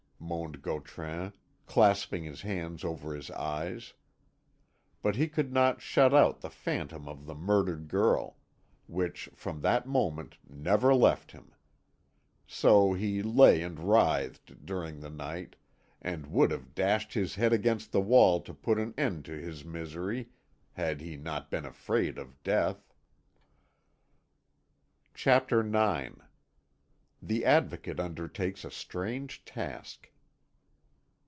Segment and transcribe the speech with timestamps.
[0.23, 1.33] moaned Gautran,
[1.65, 3.93] clasping his hands over his eyes.
[5.01, 8.37] But he could not shut out the phantom of the murdered girl,
[8.87, 11.53] which from that moment never left him.
[12.47, 15.55] So he lay and writhed during the night,
[16.01, 19.65] and would have dashed his head against the wall to put an end to his
[19.65, 20.29] misery
[20.73, 22.93] had he not been afraid of death.
[25.13, 26.19] CHAPTER IX
[27.23, 30.07] THE ADVOCATE UNDERTAKES A STRANGE TASK.